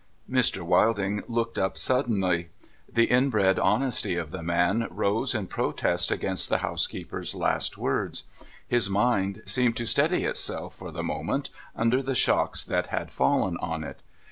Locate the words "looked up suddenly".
1.27-2.49